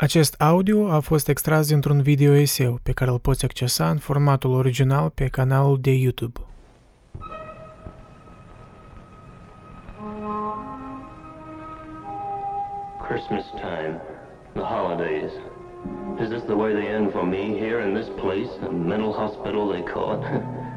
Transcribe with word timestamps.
Acest 0.00 0.40
audio 0.40 0.90
a 0.90 1.00
fost 1.00 1.28
extras 1.28 1.68
dintr-un 1.68 2.02
video 2.02 2.32
eseu 2.32 2.78
pe 2.82 2.92
care 2.92 3.10
îl 3.10 3.18
poți 3.18 3.44
accesa 3.44 3.90
în 3.90 3.98
formatul 3.98 4.50
original 4.50 5.10
pe 5.10 5.26
canalul 5.26 5.78
de 5.80 5.90
YouTube. 5.90 6.40
Christmas 13.08 13.44
time, 13.50 14.00
the 14.52 14.62
holidays. 14.62 15.32
Is 16.22 16.28
this 16.28 16.42
the 16.42 16.54
way 16.54 16.72
they 16.72 16.86
end 16.86 17.12
for 17.12 17.24
me 17.24 17.44
here 17.62 17.88
in 17.88 17.94
this 17.94 18.08
place, 18.22 18.50
a 18.68 18.70
mental 18.70 19.12
hospital 19.12 19.68
they 19.68 19.82
call 19.92 20.08
it? 20.16 20.22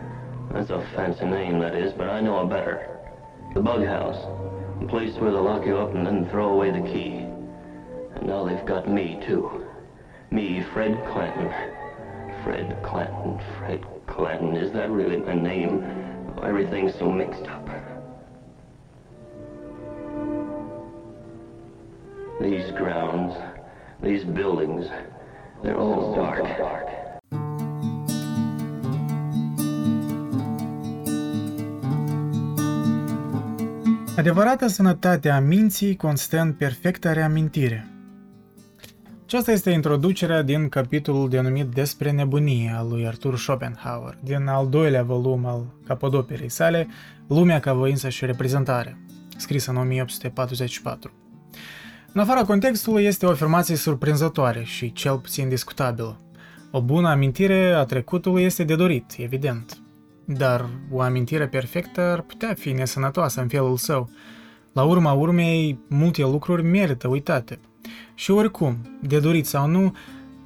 That's 0.52 0.70
a 0.70 0.82
fancy 0.96 1.26
name, 1.26 1.60
that 1.60 1.76
is, 1.84 1.92
but 1.94 2.08
I 2.18 2.20
know 2.22 2.38
a 2.40 2.48
better. 2.56 2.78
The 3.54 3.62
bug 3.62 3.86
house, 3.86 4.22
the 4.80 4.88
place 4.88 5.14
where 5.20 5.32
they 5.32 5.44
lock 5.52 5.66
you 5.66 5.78
up 5.78 5.96
and 5.96 6.06
then 6.06 6.28
throw 6.30 6.48
away 6.56 6.72
the 6.72 6.88
key. 6.94 7.23
And 8.24 8.32
now 8.32 8.46
they've 8.46 8.66
got 8.66 8.88
me, 8.88 9.20
too. 9.28 9.66
Me, 10.32 10.64
Fred 10.74 10.94
Clanton. 11.12 11.52
Fred 12.42 12.82
Clanton, 12.82 13.38
Fred 13.58 13.82
Clanton. 14.08 14.56
Is 14.56 14.72
that 14.72 14.90
really 14.90 15.18
my 15.18 15.34
name? 15.34 15.84
Oh, 16.38 16.44
everything's 16.44 16.96
so 16.98 17.12
mixed 17.12 17.48
up. 17.48 17.68
These 22.40 22.72
grounds, 22.72 23.36
these 24.02 24.24
buildings, 24.24 24.86
they're 25.62 25.78
all 25.78 26.16
dark. 26.16 26.46
Adevărata 34.18 34.68
sănătate 34.68 35.30
a 35.30 35.40
minții 35.40 35.96
constă 35.96 36.40
în 36.40 36.54
perfectă 36.54 37.12
reamintire. 37.12 37.93
Aceasta 39.34 39.52
este 39.52 39.70
introducerea 39.70 40.42
din 40.42 40.70
capitolul 40.70 41.30
denumit 41.30 41.66
Despre 41.66 42.12
nebunie 42.12 42.74
al 42.78 42.88
lui 42.90 43.08
Arthur 43.08 43.38
Schopenhauer, 43.38 44.18
din 44.24 44.48
al 44.48 44.70
doilea 44.70 45.04
volum 45.04 45.46
al 45.46 45.66
capodoperei 45.88 46.50
sale, 46.50 46.88
Lumea 47.28 47.60
ca 47.60 47.74
voință 47.74 48.10
și 48.10 48.26
reprezentare, 48.26 48.98
scrisă 49.38 49.72
în 49.72 49.78
1844. 49.78 51.12
În 52.14 52.22
afara 52.22 52.44
contextului 52.44 53.04
este 53.04 53.26
o 53.26 53.30
afirmație 53.30 53.76
surprinzătoare 53.76 54.64
și 54.64 54.92
cel 54.92 55.18
puțin 55.18 55.50
discutabilă. 55.50 56.20
O 56.72 56.82
bună 56.82 57.10
amintire 57.10 57.72
a 57.72 57.84
trecutului 57.84 58.44
este 58.44 58.64
de 58.64 58.76
dorit, 58.76 59.16
evident. 59.18 59.78
Dar 60.26 60.66
o 60.92 61.02
amintire 61.02 61.48
perfectă 61.48 62.02
ar 62.02 62.22
putea 62.22 62.54
fi 62.54 62.72
nesănătoasă 62.72 63.42
în 63.42 63.48
felul 63.48 63.78
său. 63.78 64.10
La 64.74 64.84
urma 64.84 65.12
urmei, 65.12 65.80
multe 65.88 66.22
lucruri 66.22 66.64
merită 66.64 67.08
uitate. 67.08 67.60
Și 68.16 68.32
oricum, 68.32 68.78
de 69.02 69.20
dorit 69.20 69.46
sau 69.46 69.68
nu, 69.68 69.94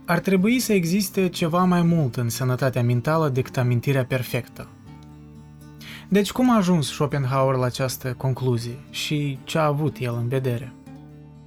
ar 0.05 0.19
trebui 0.19 0.59
să 0.59 0.73
existe 0.73 1.29
ceva 1.29 1.63
mai 1.63 1.81
mult 1.81 2.15
în 2.15 2.29
sănătatea 2.29 2.83
mentală 2.83 3.29
decât 3.29 3.57
amintirea 3.57 4.05
perfectă. 4.05 4.67
Deci 6.07 6.31
cum 6.31 6.51
a 6.51 6.55
ajuns 6.55 6.87
Schopenhauer 6.87 7.55
la 7.55 7.65
această 7.65 8.13
concluzie 8.17 8.77
și 8.89 9.39
ce 9.43 9.57
a 9.57 9.65
avut 9.65 9.97
el 9.99 10.15
în 10.21 10.27
vedere? 10.27 10.71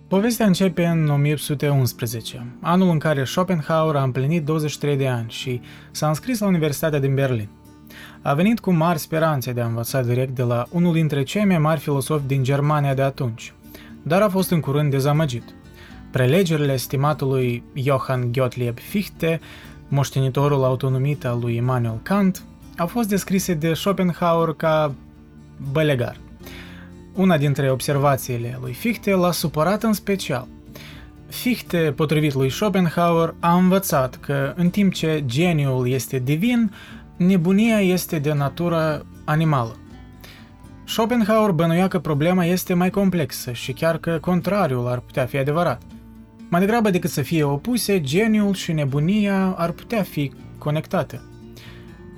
Povestea 0.09 0.47
începe 0.47 0.87
în 0.87 1.09
1811, 1.09 2.47
anul 2.61 2.91
în 2.91 2.99
care 2.99 3.25
Schopenhauer 3.25 3.97
a 3.97 4.03
împlinit 4.03 4.45
23 4.45 4.97
de 4.97 5.09
ani 5.09 5.31
și 5.31 5.61
s-a 5.91 6.09
înscris 6.09 6.39
la 6.39 6.47
Universitatea 6.47 6.99
din 6.99 7.15
Berlin. 7.15 7.49
A 8.23 8.35
venit 8.35 8.61
cu 8.61 8.71
mari 8.71 8.99
speranțe 8.99 9.53
de 9.53 9.61
a 9.61 9.67
învăța 9.67 10.03
direct 10.03 10.35
de 10.35 10.43
la 10.43 10.67
unul 10.71 10.93
dintre 10.93 11.23
cei 11.23 11.45
mai 11.45 11.59
mari 11.59 11.81
filosofi 11.81 12.27
din 12.27 12.43
Germania 12.43 12.95
de 12.95 13.03
atunci, 13.03 13.53
dar 14.03 14.23
a 14.23 14.29
fost 14.29 14.51
în 14.51 14.61
curând 14.61 14.91
dezamăgit. 14.91 15.55
Prelegerile 16.11 16.73
estimatului 16.73 17.63
Johann 17.73 18.33
Gottlieb 18.33 18.79
Fichte, 18.79 19.41
moștenitorul 19.89 20.65
autonomit 20.65 21.25
al 21.25 21.39
lui 21.41 21.57
Immanuel 21.57 22.01
Kant, 22.03 22.43
au 22.77 22.87
fost 22.87 23.09
descrise 23.09 23.55
de 23.55 23.75
Schopenhauer 23.75 24.55
ca 24.55 24.95
bălegar– 25.73 26.17
una 27.15 27.39
dintre 27.39 27.71
observațiile 27.71 28.59
lui 28.61 28.73
Fichte 28.73 29.15
l-a 29.15 29.33
supărat 29.33 29.83
în 29.83 29.93
special. 29.93 30.47
Fichte, 31.29 31.93
potrivit 31.97 32.35
lui 32.35 32.51
Schopenhauer, 32.51 33.35
a 33.41 33.55
învățat 33.55 34.17
că 34.17 34.53
în 34.57 34.71
timp 34.71 34.93
ce 34.93 35.23
geniul 35.27 35.89
este 35.89 36.19
divin, 36.19 36.73
nebunia 37.17 37.81
este 37.81 38.19
de 38.19 38.33
natură 38.33 39.07
animală. 39.25 39.77
Schopenhauer 40.85 41.51
bănuia 41.51 41.89
că 41.89 41.99
problema 41.99 42.45
este 42.45 42.75
mai 42.75 42.91
complexă 42.91 43.53
și 43.53 43.73
chiar 43.73 43.99
că 43.99 44.19
contrariul 44.21 44.89
ar 44.89 44.99
putea 44.99 45.27
fi 45.27 45.37
adevărat. 45.37 45.83
Mai 46.51 46.61
degrabă 46.61 46.91
decât 46.91 47.11
să 47.11 47.23
fie 47.23 47.45
opuse, 47.45 48.01
geniul 48.01 48.55
și 48.55 48.73
nebunia 48.73 49.55
ar 49.57 49.71
putea 49.71 50.03
fi 50.03 50.33
conectate. 50.59 51.21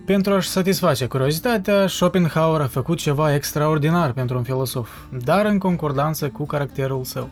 Pentru 0.06 0.32
a-și 0.32 0.48
satisface 0.48 1.06
curiozitatea, 1.06 1.86
Schopenhauer 1.86 2.60
a 2.60 2.66
făcut 2.66 2.98
ceva 2.98 3.34
extraordinar 3.34 4.12
pentru 4.12 4.36
un 4.36 4.42
filosof, 4.42 4.88
dar 5.24 5.44
în 5.44 5.58
concordanță 5.58 6.28
cu 6.28 6.46
caracterul 6.46 7.04
său. 7.04 7.28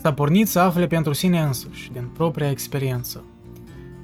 S-a 0.00 0.12
pornit 0.12 0.48
să 0.48 0.58
afle 0.58 0.86
pentru 0.86 1.12
sine 1.12 1.40
însuși, 1.40 1.90
din 1.92 2.10
propria 2.14 2.50
experiență. 2.50 3.24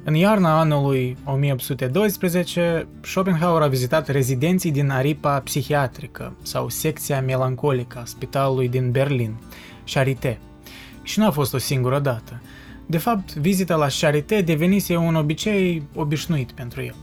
În 0.04 0.14
iarna 0.14 0.58
anului 0.60 1.16
1812, 1.24 2.88
Schopenhauer 3.00 3.62
a 3.62 3.66
vizitat 3.66 4.08
rezidenții 4.08 4.72
din 4.72 4.90
aripa 4.90 5.40
psihiatrică 5.40 6.36
sau 6.42 6.68
secția 6.68 7.20
melancolică 7.20 7.98
a 7.98 8.04
spitalului 8.04 8.68
din 8.68 8.90
Berlin, 8.90 9.34
Charité. 9.84 10.38
Și 11.06 11.18
nu 11.18 11.26
a 11.26 11.30
fost 11.30 11.54
o 11.54 11.58
singură 11.58 11.98
dată. 11.98 12.40
De 12.86 12.98
fapt, 12.98 13.34
vizita 13.34 13.76
la 13.76 13.86
Charité 14.00 14.40
devenise 14.40 14.96
un 14.96 15.14
obicei 15.14 15.82
obișnuit 15.94 16.52
pentru 16.52 16.82
el. 16.82 16.94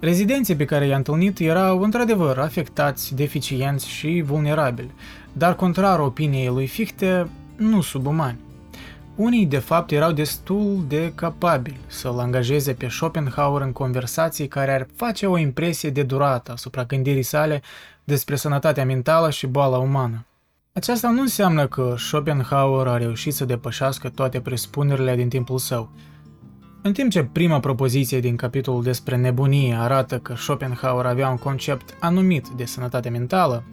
Rezidenții 0.00 0.56
pe 0.56 0.64
care 0.64 0.86
i-a 0.86 0.96
întâlnit 0.96 1.38
erau 1.38 1.80
într-adevăr 1.80 2.38
afectați, 2.38 3.14
deficienți 3.14 3.88
și 3.88 4.22
vulnerabili, 4.26 4.90
dar 5.32 5.54
contrar 5.54 5.98
opiniei 5.98 6.46
lui 6.48 6.66
Fichte, 6.66 7.28
nu 7.56 7.80
subumani. 7.80 8.38
Unii, 9.14 9.46
de 9.46 9.58
fapt, 9.58 9.90
erau 9.90 10.12
destul 10.12 10.84
de 10.88 11.12
capabili 11.14 11.80
să-l 11.86 12.18
angajeze 12.18 12.72
pe 12.72 12.88
Schopenhauer 12.88 13.62
în 13.62 13.72
conversații 13.72 14.48
care 14.48 14.74
ar 14.74 14.86
face 14.94 15.26
o 15.26 15.38
impresie 15.38 15.90
de 15.90 16.02
durată 16.02 16.52
asupra 16.52 16.84
gândirii 16.84 17.22
sale 17.22 17.62
despre 18.04 18.36
sănătatea 18.36 18.84
mentală 18.84 19.30
și 19.30 19.46
boala 19.46 19.76
umană. 19.76 20.26
Aceasta 20.76 21.10
nu 21.10 21.20
înseamnă 21.20 21.66
că 21.66 21.94
Schopenhauer 21.98 22.86
a 22.86 22.96
reușit 22.96 23.34
să 23.34 23.44
depășească 23.44 24.08
toate 24.08 24.40
presupunerile 24.40 25.16
din 25.16 25.28
timpul 25.28 25.58
său, 25.58 25.90
în 26.82 26.92
timp 26.92 27.10
ce 27.10 27.22
prima 27.22 27.60
propoziție 27.60 28.20
din 28.20 28.36
capitolul 28.36 28.82
despre 28.82 29.16
nebunie 29.16 29.74
arată 29.74 30.18
că 30.18 30.34
Schopenhauer 30.34 31.06
avea 31.06 31.28
un 31.28 31.36
concept 31.36 31.96
anumit 32.00 32.48
de 32.48 32.64
sănătate 32.64 33.08
mentală, 33.08 33.64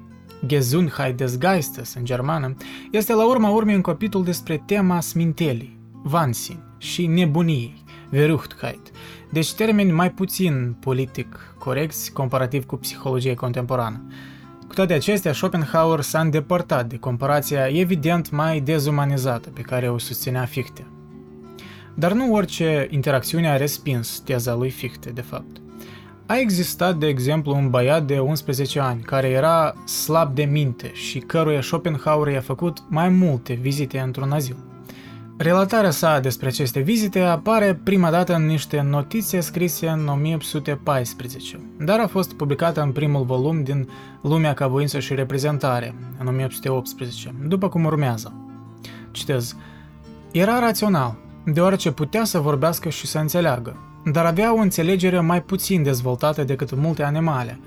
Gesundheit 0.45 1.17
des 1.17 1.37
Geistes 1.37 1.93
în 1.93 2.05
germană, 2.05 2.55
este 2.91 3.13
la 3.13 3.27
urma 3.27 3.49
urmei 3.49 3.75
un 3.75 3.81
capitol 3.81 4.23
despre 4.23 4.63
tema 4.65 4.99
smintelii, 4.99 5.79
Wahnsinn 6.11 6.63
și 6.77 7.07
nebuniei, 7.07 7.83
Verruchtheit, 8.09 8.91
deci 9.31 9.53
termeni 9.53 9.91
mai 9.91 10.11
puțin 10.11 10.75
politic 10.79 11.55
corecți 11.57 12.11
comparativ 12.11 12.65
cu 12.65 12.75
psihologia 12.75 13.33
contemporană. 13.33 14.01
Cu 14.73 14.79
toate 14.79 14.93
acestea, 14.93 15.33
Schopenhauer 15.33 16.01
s-a 16.01 16.19
îndepărtat 16.19 16.85
de 16.85 16.97
comparația 16.97 17.67
evident 17.67 18.31
mai 18.31 18.59
dezumanizată 18.59 19.49
pe 19.49 19.61
care 19.61 19.89
o 19.89 19.97
susținea 19.97 20.45
Fichte. 20.45 20.87
Dar 21.93 22.11
nu 22.11 22.33
orice 22.33 22.87
interacțiune 22.89 23.49
a 23.49 23.57
respins 23.57 24.19
teza 24.19 24.53
lui 24.55 24.69
Fichte, 24.69 25.09
de 25.09 25.21
fapt. 25.21 25.61
A 26.25 26.37
existat, 26.37 26.95
de 26.95 27.07
exemplu, 27.07 27.55
un 27.55 27.69
băiat 27.69 28.05
de 28.05 28.19
11 28.19 28.79
ani 28.79 29.01
care 29.01 29.27
era 29.27 29.75
slab 29.85 30.35
de 30.35 30.43
minte 30.43 30.91
și 30.93 31.19
căruia 31.19 31.61
Schopenhauer 31.61 32.33
i-a 32.33 32.41
făcut 32.41 32.83
mai 32.89 33.09
multe 33.09 33.53
vizite 33.53 33.99
într-un 33.99 34.31
azil. 34.31 34.72
Relatarea 35.43 35.91
sa 35.91 36.19
despre 36.19 36.47
aceste 36.47 36.79
vizite 36.79 37.19
apare 37.19 37.79
prima 37.83 38.11
dată 38.11 38.35
în 38.35 38.45
niște 38.45 38.81
notițe 38.81 39.39
scrise 39.39 39.87
în 39.87 40.07
1814, 40.07 41.59
dar 41.79 41.99
a 41.99 42.07
fost 42.07 42.33
publicată 42.33 42.81
în 42.81 42.91
primul 42.91 43.23
volum 43.23 43.63
din 43.63 43.89
Lumea 44.21 44.53
ca 44.53 44.67
voință 44.67 44.99
și 44.99 45.15
reprezentare, 45.15 45.95
în 46.19 46.27
1818, 46.27 47.35
după 47.47 47.69
cum 47.69 47.85
urmează. 47.85 48.33
Citez. 49.11 49.55
Era 50.31 50.59
rațional, 50.59 51.17
deoarece 51.45 51.91
putea 51.91 52.23
să 52.23 52.39
vorbească 52.39 52.89
și 52.89 53.07
să 53.07 53.19
înțeleagă, 53.19 53.77
dar 54.05 54.25
avea 54.25 54.53
o 54.53 54.61
înțelegere 54.61 55.19
mai 55.19 55.41
puțin 55.41 55.83
dezvoltată 55.83 56.43
decât 56.43 56.75
multe 56.75 57.03
animale. 57.03 57.59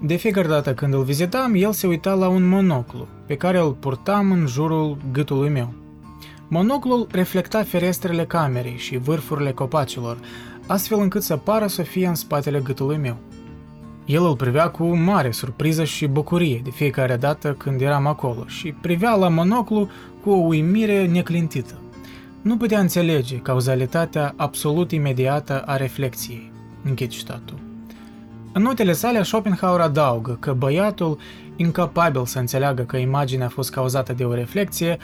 De 0.00 0.14
fiecare 0.14 0.48
dată 0.48 0.74
când 0.74 0.94
îl 0.94 1.02
vizitam, 1.02 1.54
el 1.54 1.72
se 1.72 1.86
uita 1.86 2.14
la 2.14 2.28
un 2.28 2.48
monoclu, 2.48 3.08
pe 3.26 3.36
care 3.36 3.58
îl 3.58 3.72
purtam 3.72 4.32
în 4.32 4.46
jurul 4.46 4.96
gâtului 5.12 5.48
meu. 5.48 5.83
Monoclul 6.54 7.06
reflecta 7.10 7.62
ferestrele 7.62 8.24
camerei 8.24 8.76
și 8.76 8.96
vârfurile 8.96 9.52
copacilor, 9.52 10.18
astfel 10.66 10.98
încât 11.00 11.22
să 11.22 11.36
pară 11.36 11.66
să 11.66 11.82
fie 11.82 12.06
în 12.06 12.14
spatele 12.14 12.60
gâtului 12.60 12.96
meu. 12.96 13.16
El 14.04 14.24
îl 14.24 14.36
privea 14.36 14.68
cu 14.68 14.84
mare 14.84 15.30
surpriză 15.30 15.84
și 15.84 16.06
bucurie 16.06 16.60
de 16.64 16.70
fiecare 16.70 17.16
dată 17.16 17.52
când 17.52 17.80
eram 17.80 18.06
acolo 18.06 18.44
și 18.46 18.72
privea 18.72 19.14
la 19.14 19.28
monoclu 19.28 19.88
cu 20.22 20.30
o 20.30 20.34
uimire 20.36 21.06
neclintită. 21.06 21.74
nu 22.42 22.56
putea 22.56 22.80
înțelege 22.80 23.36
cauzalitatea 23.36 24.34
absolut 24.36 24.92
imediată 24.92 25.62
a 25.66 25.76
reflexiei. 25.76 26.52
Închid 26.84 27.10
citatul. 27.10 27.58
În 28.52 28.62
notele 28.62 28.92
sale, 28.92 29.22
Schopenhauer 29.22 29.80
adaugă 29.80 30.36
că 30.40 30.52
băiatul, 30.52 31.18
incapabil 31.56 32.26
să 32.26 32.38
înțeleagă 32.38 32.82
că 32.82 32.96
imaginea 32.96 33.46
a 33.46 33.48
fost 33.48 33.70
cauzată 33.70 34.12
de 34.12 34.24
o 34.24 34.34
reflexie, 34.34 34.98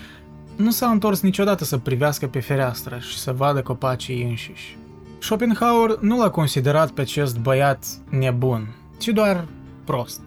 nu 0.57 0.71
s-a 0.71 0.91
întors 0.91 1.21
niciodată 1.21 1.65
să 1.65 1.79
privească 1.79 2.27
pe 2.27 2.41
fereastră 2.41 2.99
și 2.99 3.19
să 3.19 3.33
vadă 3.33 3.63
copacii 3.63 4.23
înșiși. 4.23 4.79
Schopenhauer 5.19 5.99
nu 5.99 6.19
l-a 6.19 6.31
considerat 6.31 6.91
pe 6.91 7.01
acest 7.01 7.39
băiat 7.39 7.85
nebun, 8.09 8.75
ci 8.99 9.09
doar 9.09 9.45
prost. 9.85 10.21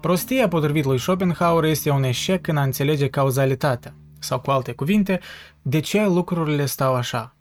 Prostia, 0.00 0.48
potrivit 0.48 0.84
lui 0.84 0.98
Schopenhauer, 0.98 1.64
este 1.64 1.90
un 1.90 2.02
eșec 2.02 2.46
în 2.46 2.56
a 2.56 2.62
înțelege 2.62 3.08
cauzalitatea, 3.08 3.94
sau 4.18 4.40
cu 4.40 4.50
alte 4.50 4.72
cuvinte, 4.72 5.20
de 5.62 5.80
ce 5.80 6.04
lucrurile 6.04 6.66
stau 6.66 6.94
așa. 6.94 7.36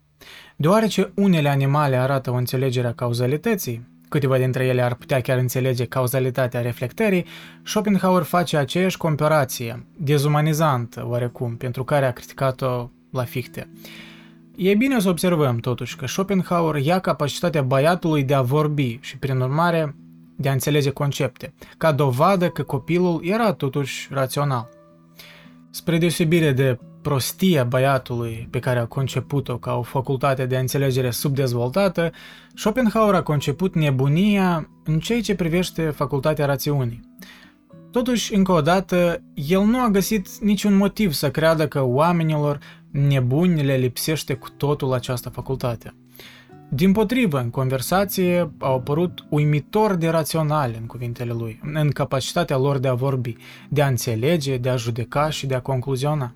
Deoarece 0.56 1.12
unele 1.16 1.50
animale 1.50 1.96
arată 1.96 2.32
o 2.32 2.36
înțelegere 2.36 2.88
a 2.88 2.94
cauzalității, 2.94 3.88
câteva 4.12 4.38
dintre 4.38 4.66
ele 4.66 4.82
ar 4.82 4.96
putea 4.96 5.22
chiar 5.22 5.38
înțelege 5.38 5.86
cauzalitatea 5.86 6.62
reflectării, 6.62 7.26
Schopenhauer 7.64 8.24
face 8.24 8.58
aceeași 8.58 8.98
comparație, 8.98 9.86
dezumanizantă 9.98 11.06
oarecum, 11.08 11.56
pentru 11.56 11.84
care 11.84 12.06
a 12.06 12.12
criticat-o 12.12 12.90
la 13.12 13.24
Fichte. 13.24 13.70
E 14.56 14.76
bine 14.76 15.00
să 15.00 15.10
observăm 15.10 15.58
totuși 15.58 15.96
că 15.96 16.08
Schopenhauer 16.08 16.76
ia 16.76 17.00
capacitatea 17.00 17.62
băiatului 17.62 18.24
de 18.24 18.34
a 18.34 18.42
vorbi 18.42 19.00
și 19.02 19.18
prin 19.18 19.40
urmare 19.40 19.96
de 20.36 20.50
a 20.50 20.52
înțelege 20.52 20.90
concepte, 20.90 21.54
ca 21.78 21.92
dovadă 21.92 22.50
că 22.50 22.64
copilul 22.64 23.22
era 23.24 23.54
totuși 23.54 24.08
rațional. 24.12 24.70
Spre 25.70 25.98
deosebire 25.98 26.52
de 26.52 26.80
prostia 27.02 27.64
băiatului 27.64 28.48
pe 28.50 28.60
care 28.60 28.80
a 28.80 28.86
conceput-o 28.86 29.58
ca 29.58 29.74
o 29.74 29.82
facultate 29.82 30.46
de 30.46 30.58
înțelegere 30.58 31.10
subdezvoltată, 31.10 32.12
Schopenhauer 32.56 33.14
a 33.14 33.24
conceput 33.24 33.76
nebunia 33.76 34.70
în 34.84 35.00
ceea 35.00 35.22
ce 35.22 35.36
privește 35.36 35.90
facultatea 35.90 36.46
rațiunii. 36.46 37.10
Totuși, 37.92 38.36
încă 38.36 38.52
o 38.52 38.62
dată, 38.62 39.24
el 39.34 39.62
nu 39.62 39.82
a 39.82 39.90
găsit 39.90 40.38
niciun 40.38 40.74
motiv 40.74 41.12
să 41.12 41.32
creadă 41.32 41.68
că 41.68 41.82
oamenilor 41.82 42.60
nebuni 42.92 43.64
le 43.64 43.76
lipsește 43.76 44.34
cu 44.34 44.50
totul 44.50 44.94
această 44.94 45.30
facultate. 45.30 45.96
Din 46.70 46.92
potrivă, 46.92 47.40
în 47.40 47.50
conversație 47.50 48.52
au 48.58 48.76
apărut 48.76 49.26
uimitor 49.30 49.96
de 49.96 50.10
raționale 50.10 50.78
în 50.78 50.86
cuvintele 50.86 51.34
lui, 51.34 51.60
în 51.74 51.90
capacitatea 51.90 52.58
lor 52.58 52.78
de 52.78 52.88
a 52.88 52.94
vorbi, 52.94 53.36
de 53.70 53.82
a 53.82 53.88
înțelege, 53.88 54.58
de 54.58 54.70
a 54.70 54.76
judeca 54.76 55.30
și 55.30 55.46
de 55.46 55.56
a 55.56 55.62
concluziona. 55.62 56.36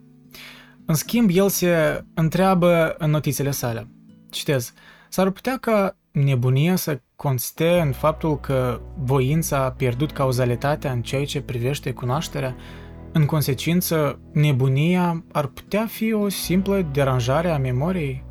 În 0.88 0.96
schimb, 0.96 1.30
el 1.34 1.50
se 1.50 2.04
întreabă 2.14 2.96
în 2.98 3.10
notițele 3.10 3.52
sale. 3.52 3.88
Citez, 4.30 4.74
s-ar 5.10 5.30
putea 5.30 5.58
ca 5.58 5.98
nebunia 6.12 6.76
să 6.76 7.02
conste 7.16 7.80
în 7.86 7.92
faptul 7.92 8.40
că 8.40 8.82
voința 8.98 9.64
a 9.64 9.72
pierdut 9.72 10.12
cauzalitatea 10.12 10.92
în 10.92 11.02
ceea 11.02 11.26
ce 11.26 11.42
privește 11.42 11.92
cunoașterea? 11.92 12.56
În 13.12 13.26
consecință, 13.26 14.20
nebunia 14.34 15.24
ar 15.32 15.46
putea 15.46 15.86
fi 15.86 16.14
o 16.14 16.30
simplă 16.30 16.88
deranjare 16.92 17.50
a 17.50 17.58
memoriei? 17.58 18.24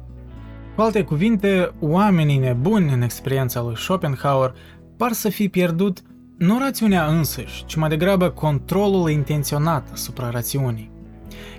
Cu 0.76 0.80
alte 0.80 1.02
cuvinte, 1.04 1.70
oamenii 1.80 2.38
nebuni 2.38 2.92
în 2.92 3.02
experiența 3.02 3.62
lui 3.62 3.76
Schopenhauer 3.76 4.54
par 4.96 5.12
să 5.12 5.28
fi 5.28 5.48
pierdut 5.48 6.02
nu 6.38 6.58
rațiunea 6.58 7.06
însăși, 7.06 7.64
ci 7.64 7.74
mai 7.74 7.88
degrabă 7.88 8.30
controlul 8.30 9.10
intenționat 9.10 9.88
asupra 9.92 10.30
rațiunii. 10.30 10.93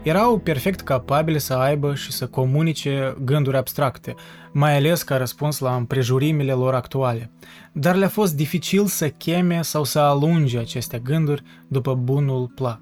Erau 0.04 0.38
perfect 0.38 0.82
capabili 0.82 1.40
să 1.40 1.54
aibă 1.54 1.96
și 1.96 2.12
să 2.12 2.28
comunice 2.28 3.18
gânduri 3.24 3.58
abstracte, 3.58 4.16
mai 4.52 4.78
ales 4.78 5.04
ca 5.04 5.18
răspuns 5.18 5.60
la 5.60 5.76
împrejurimile 5.76 6.52
lor 6.52 6.74
actuale, 6.74 7.32
dar 7.72 7.96
le-a 7.96 8.08
fost 8.08 8.36
dificil 8.36 8.86
să 8.86 9.10
cheme 9.10 9.62
sau 9.62 9.84
să 9.84 10.00
alunge 10.00 10.58
aceste 10.58 11.00
gânduri 11.04 11.44
după 11.68 11.94
bunul 11.96 12.52
plac. 12.56 12.80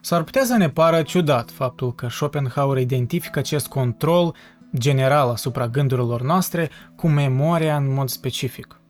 S-ar 0.00 0.22
putea 0.22 0.44
să 0.44 0.56
ne 0.56 0.70
pară 0.70 1.02
ciudat 1.02 1.50
faptul 1.50 1.94
că 1.94 2.08
Schopenhauer 2.08 2.78
identifică 2.78 3.38
acest 3.38 3.66
control 3.66 4.34
general 4.78 5.28
asupra 5.28 5.68
gândurilor 5.68 6.22
noastre 6.22 6.70
cu 6.96 7.08
memoria 7.08 7.76
în 7.76 7.94
mod 7.94 8.08
specific. 8.08 8.80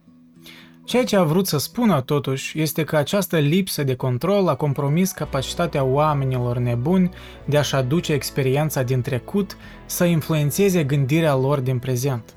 Ceea 0.87 1.05
ce 1.05 1.17
a 1.17 1.23
vrut 1.23 1.47
să 1.47 1.59
spună 1.59 2.01
totuși 2.01 2.61
este 2.61 2.85
că 2.85 2.97
această 2.97 3.39
lipsă 3.39 3.83
de 3.83 3.95
control 3.95 4.49
a 4.49 4.55
compromis 4.55 5.11
capacitatea 5.11 5.85
oamenilor 5.85 6.59
nebuni 6.59 7.11
de 7.45 7.59
a-și 7.59 7.75
aduce 7.75 8.13
experiența 8.13 8.83
din 8.83 9.01
trecut 9.01 9.57
să 9.87 10.05
influențeze 10.05 10.85
gândirea 10.85 11.35
lor 11.35 11.61
din 11.61 11.79
prezent. 11.79 12.35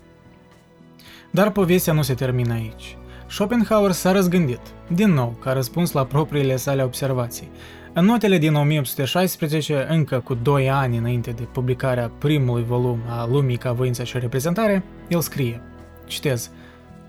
Dar 1.31 1.51
povestea 1.51 1.93
nu 1.93 2.01
se 2.01 2.13
termină 2.13 2.53
aici. 2.53 2.97
Schopenhauer 3.27 3.91
s-a 3.91 4.11
răzgândit, 4.11 4.61
din 4.87 5.13
nou, 5.13 5.37
ca 5.39 5.51
răspuns 5.51 5.91
la 5.91 6.05
propriile 6.05 6.55
sale 6.55 6.83
observații. 6.83 7.51
În 7.93 8.05
notele 8.05 8.37
din 8.37 8.53
1816, 8.53 9.85
încă 9.89 10.19
cu 10.19 10.33
doi 10.33 10.69
ani 10.69 10.97
înainte 10.97 11.31
de 11.31 11.43
publicarea 11.43 12.11
primului 12.17 12.63
volum 12.63 12.99
a 13.07 13.27
Lumii 13.31 13.57
ca 13.57 13.71
voință 13.71 14.03
și 14.03 14.19
reprezentare, 14.19 14.83
el 15.07 15.21
scrie, 15.21 15.61
citez, 16.05 16.51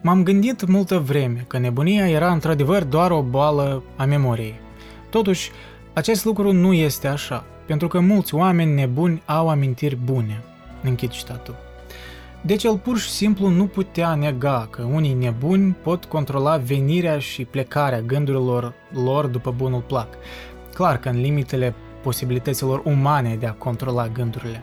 M-am 0.02 0.23
gândit 0.23 0.67
multă 0.67 0.99
vreme 0.99 1.44
că 1.49 1.58
nebunia 1.58 2.08
era 2.08 2.32
într-adevăr 2.32 2.85
doar 2.85 3.11
o 3.11 3.23
boală 3.23 3.82
a 3.97 4.05
memoriei. 4.05 4.61
Totuși, 5.11 5.50
acest 5.93 6.25
lucru 6.25 6.52
nu 6.52 6.73
este 6.73 7.08
așa, 7.08 7.44
pentru 7.67 7.88
că 7.88 8.00
mulți 8.00 8.35
oameni 8.35 8.75
nebuni 8.75 9.23
au 9.26 9.49
amintiri 9.49 9.97
bune. 9.97 10.43
Închid 10.82 11.11
citatul. 11.11 11.55
Deci 12.41 12.64
el 12.64 12.79
pur 12.79 12.99
și 12.99 13.08
simplu 13.08 13.49
nu 13.49 13.67
putea 13.67 14.14
nega 14.14 14.69
că 14.70 14.82
unii 14.82 15.14
nebuni 15.14 15.76
pot 15.82 16.05
controla 16.05 16.56
venirea 16.56 17.19
și 17.19 17.44
plecarea 17.44 18.00
gândurilor 18.00 18.75
lor 19.05 19.26
după 19.26 19.55
bunul 19.56 19.81
plac. 19.81 20.08
Clar 20.75 20.99
că 20.99 21.08
în 21.08 21.20
limitele 21.20 21.75
posibilităților 22.03 22.82
umane 22.85 23.37
de 23.41 23.46
a 23.46 23.53
controla 23.53 24.08
gândurile. 24.08 24.62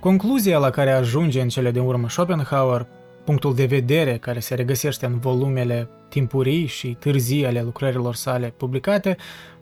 Concluzia 0.00 0.58
la 0.58 0.70
care 0.70 0.90
ajunge 0.90 1.40
în 1.40 1.48
cele 1.48 1.70
din 1.70 1.82
urmă 1.82 2.08
Schopenhauer 2.08 2.86
punctul 3.28 3.54
de 3.54 3.64
vedere 3.64 4.18
care 4.18 4.40
se 4.40 4.54
regăsește 4.54 5.06
în 5.06 5.18
volumele 5.18 5.88
timpurii 6.08 6.66
și 6.66 6.96
târzii 6.98 7.46
ale 7.46 7.62
lucrărilor 7.62 8.14
sale 8.14 8.54
publicate, 8.56 9.16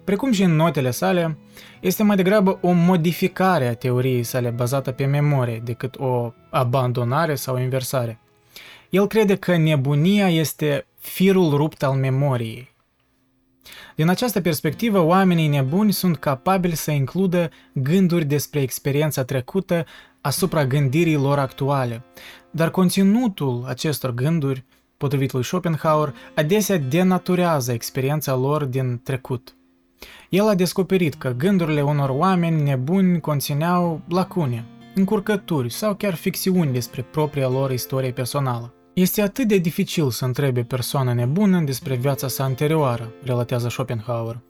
precum 0.04 0.32
și 0.32 0.42
în 0.42 0.54
notele 0.54 0.90
sale, 0.90 1.38
este 1.80 2.02
mai 2.02 2.16
degrabă 2.16 2.58
o 2.62 2.70
modificare 2.70 3.66
a 3.66 3.74
teoriei 3.74 4.22
sale 4.22 4.50
bazată 4.50 4.90
pe 4.90 5.04
memorie 5.04 5.60
decât 5.64 5.96
o 5.98 6.32
abandonare 6.50 7.34
sau 7.34 7.58
inversare. 7.58 8.20
El 8.90 9.06
crede 9.06 9.36
că 9.36 9.56
nebunia 9.56 10.28
este 10.28 10.86
firul 10.98 11.56
rupt 11.56 11.82
al 11.82 11.94
memoriei. 11.94 12.74
Din 13.96 14.08
această 14.08 14.40
perspectivă, 14.40 14.98
oamenii 14.98 15.48
nebuni 15.48 15.92
sunt 15.92 16.16
capabili 16.16 16.76
să 16.76 16.90
includă 16.90 17.50
gânduri 17.72 18.24
despre 18.24 18.60
experiența 18.60 19.24
trecută 19.24 19.84
asupra 20.20 20.64
gândirii 20.64 21.16
lor 21.16 21.38
actuale, 21.38 22.04
dar 22.56 22.70
conținutul 22.70 23.64
acestor 23.66 24.14
gânduri, 24.14 24.64
potrivit 24.96 25.32
lui 25.32 25.44
Schopenhauer, 25.44 26.14
adesea 26.34 26.78
denaturează 26.78 27.72
experiența 27.72 28.34
lor 28.34 28.64
din 28.64 29.00
trecut. 29.02 29.56
El 30.28 30.48
a 30.48 30.54
descoperit 30.54 31.14
că 31.14 31.34
gândurile 31.36 31.82
unor 31.82 32.08
oameni 32.08 32.62
nebuni 32.62 33.20
conțineau 33.20 34.00
lacune, 34.08 34.64
încurcături 34.94 35.72
sau 35.72 35.94
chiar 35.94 36.14
ficțiuni 36.14 36.72
despre 36.72 37.02
propria 37.02 37.48
lor 37.48 37.70
istorie 37.70 38.10
personală. 38.10 38.74
Este 38.94 39.22
atât 39.22 39.48
de 39.48 39.58
dificil 39.58 40.10
să 40.10 40.24
întrebe 40.24 40.62
persoana 40.62 41.12
nebună 41.12 41.60
despre 41.60 41.94
viața 41.94 42.28
sa 42.28 42.44
anterioară, 42.44 43.12
relatează 43.22 43.68
Schopenhauer. 43.68 44.40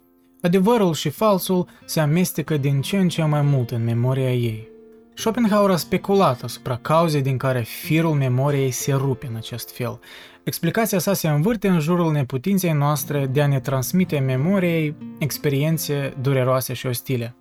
Adevărul 0.42 0.94
și 0.94 1.08
falsul 1.08 1.68
se 1.84 2.00
amestecă 2.00 2.56
din 2.56 2.80
ce 2.80 2.96
în 2.96 3.08
ce 3.08 3.25
mai 3.25 3.42
mult 3.42 3.70
în 3.70 3.84
memoria 3.84 4.32
ei. 4.32 4.75
Schopenhauer 5.18 5.70
a 5.70 5.76
speculat 5.76 6.42
asupra 6.42 6.78
cauzei 6.82 7.23
din 7.23 7.37
care 7.37 7.61
firul 7.61 8.14
memoriei 8.14 8.70
se 8.70 8.92
rupe 8.92 9.26
în 9.26 9.37
acest 9.37 9.76
fel. 9.76 9.99
Explicația 10.42 10.99
sa 10.99 11.14
se 11.14 11.28
învârte 11.28 11.68
în 11.68 11.80
jurul 11.80 12.12
neputinței 12.12 12.73
noastre 12.73 13.26
de 13.26 13.42
a 13.42 13.46
ne 13.46 13.61
transmite 13.61 14.18
memoriei 14.18 14.96
experiențe 15.18 16.14
dureroase 16.20 16.73
și 16.73 16.87
ostile. 16.87 17.37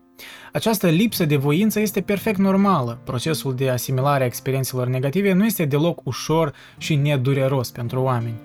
Această 0.53 0.87
lipsă 0.87 1.25
de 1.25 1.35
voință 1.35 1.79
este 1.79 2.01
perfect 2.01 2.37
normală. 2.37 3.01
Procesul 3.03 3.55
de 3.55 3.69
asimilare 3.69 4.23
a 4.23 4.27
experiențelor 4.27 4.87
negative 4.87 5.33
nu 5.33 5.45
este 5.45 5.65
deloc 5.65 6.05
ușor 6.05 6.53
și 6.77 6.95
nedureros 6.95 7.71
pentru 7.71 8.01
oameni. 8.01 8.41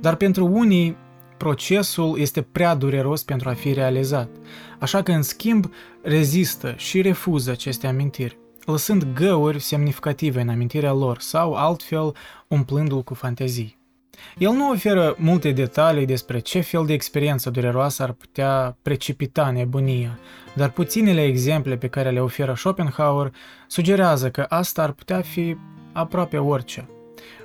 Dar 0.00 0.14
pentru 0.14 0.46
unii, 0.46 0.96
procesul 1.36 2.18
este 2.18 2.42
prea 2.42 2.74
dureros 2.74 3.22
pentru 3.22 3.48
a 3.48 3.52
fi 3.52 3.72
realizat. 3.72 4.28
Așa 4.78 5.02
că, 5.02 5.12
în 5.12 5.22
schimb, 5.22 5.72
rezistă 6.02 6.74
și 6.76 7.00
refuză 7.00 7.50
aceste 7.50 7.86
amintiri 7.86 8.38
lăsând 8.70 9.06
găuri 9.14 9.60
semnificative 9.60 10.40
în 10.40 10.48
amintirea 10.48 10.92
lor 10.92 11.18
sau 11.18 11.54
altfel 11.54 12.14
umplându-l 12.48 13.02
cu 13.02 13.14
fantezii. 13.14 13.78
El 14.38 14.50
nu 14.50 14.70
oferă 14.70 15.14
multe 15.18 15.52
detalii 15.52 16.06
despre 16.06 16.38
ce 16.38 16.60
fel 16.60 16.86
de 16.86 16.92
experiență 16.92 17.50
dureroasă 17.50 18.02
ar 18.02 18.12
putea 18.12 18.76
precipita 18.82 19.50
nebunia, 19.50 20.18
dar 20.54 20.70
puținele 20.70 21.24
exemple 21.24 21.76
pe 21.76 21.88
care 21.88 22.10
le 22.10 22.20
oferă 22.20 22.54
Schopenhauer 22.54 23.32
sugerează 23.66 24.30
că 24.30 24.46
asta 24.48 24.82
ar 24.82 24.92
putea 24.92 25.20
fi 25.20 25.56
aproape 25.92 26.38
orice. 26.38 26.88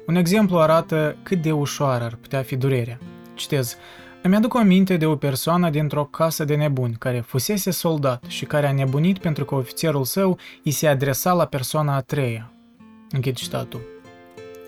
Un 0.08 0.15
exemplu 0.15 0.60
arată 0.60 1.15
cât 1.24 1.41
de 1.41 1.51
ușoară 1.51 2.03
ar 2.03 2.15
putea 2.22 2.41
fi 2.41 2.55
durerea. 2.55 3.00
Citez, 3.34 3.77
îmi 4.25 4.36
aduc 4.36 4.55
aminte 4.55 4.98
de 4.98 5.05
o 5.05 5.15
persoană 5.15 5.70
dintr-o 5.70 6.03
casă 6.03 6.46
de 6.46 6.55
nebuni 6.55 6.96
care 7.00 7.20
fusese 7.20 7.72
soldat 7.72 8.24
și 8.27 8.46
care 8.46 8.67
a 8.67 8.72
nebunit 8.72 9.17
pentru 9.17 9.46
că 9.46 9.55
ofițerul 9.55 10.03
său 10.03 10.38
îi 10.63 10.72
se 10.72 10.88
adresa 10.88 11.34
la 11.34 11.46
persoana 11.46 11.96
a 11.96 12.01
treia. 12.01 12.51
Închid 13.10 13.36
citatul. 13.36 13.82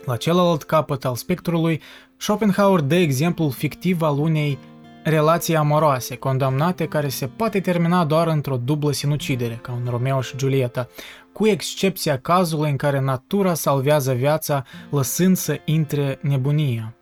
La 0.06 0.16
celălalt 0.16 0.64
capăt 0.64 1.06
al 1.06 1.16
spectrului, 1.16 1.82
Schopenhauer 2.18 2.80
dă 2.80 2.96
exemplul 2.96 3.52
fictiv 3.52 4.02
al 4.02 4.18
unei 4.20 4.58
relații 5.04 5.56
amoroase, 5.56 6.16
condamnate, 6.16 6.88
care 6.88 7.08
se 7.08 7.28
poate 7.28 7.60
termina 7.60 8.06
doar 8.06 8.28
într-o 8.28 8.58
dublă 8.58 8.92
sinucidere, 8.92 9.60
ca 9.62 9.72
un 9.72 9.90
Romeo 9.90 10.22
și 10.22 10.38
Giulietta, 10.38 10.88
cu 11.34 11.48
excepția 11.48 12.20
cazului 12.20 12.70
în 12.70 12.76
care 12.76 13.00
natura 13.00 13.54
salvează 13.54 14.14
viața 14.14 14.64
lăsând 14.90 15.38
să 15.38 15.60
intre 15.66 16.20
nebunia, 16.22 16.94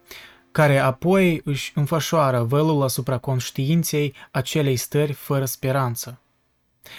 care 0.55 0.77
apoi 0.77 1.41
își 1.43 1.71
înfășoară 1.75 2.43
vălul 2.43 2.83
asupra 2.83 3.17
conștiinței 3.17 4.13
acelei 4.31 4.75
stări 4.75 5.13
fără 5.13 5.45
speranță. 5.45 6.19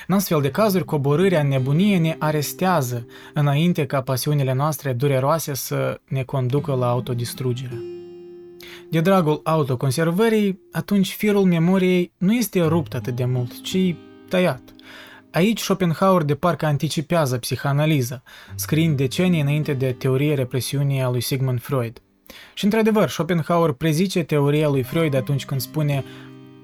În 0.07 0.15
astfel 0.15 0.41
de 0.41 0.51
cazuri, 0.51 0.85
coborârea 0.85 1.41
în 1.41 1.49
nebunie 1.49 1.99
ne 1.99 2.17
arestează 2.19 3.07
înainte 3.35 3.87
ca 3.87 4.03
pasiunile 4.03 4.53
noastre 4.53 4.93
dureroase 4.93 5.55
să 5.55 6.01
ne 6.09 6.23
conducă 6.23 6.75
la 6.75 6.89
autodistrugere. 6.89 7.83
De 8.91 9.01
dragul 9.01 9.41
autoconservării, 9.45 10.61
atunci 10.73 11.15
firul 11.15 11.45
memoriei 11.45 12.13
nu 12.17 12.35
este 12.35 12.63
rupt 12.63 12.95
atât 12.95 13.15
de 13.15 13.25
mult, 13.25 13.63
ci 13.63 13.95
tăiat. 14.29 14.63
Aici 15.31 15.61
Schopenhauer 15.61 16.23
de 16.23 16.35
parcă 16.35 16.67
anticipează 16.67 17.39
psihanaliza, 17.39 18.23
scriind 18.55 18.97
decenii 18.97 19.41
înainte 19.41 19.73
de 19.73 19.93
teoria 19.93 20.35
represiunii 20.35 21.01
a 21.01 21.11
lui 21.11 21.21
Sigmund 21.21 21.61
Freud. 21.61 22.01
Și 22.55 22.65
într-adevăr, 22.65 23.09
Schopenhauer 23.09 23.73
prezice 23.73 24.23
teoria 24.23 24.69
lui 24.69 24.83
Freud 24.83 25.15
atunci 25.15 25.45
când 25.45 25.61
spune 25.61 26.05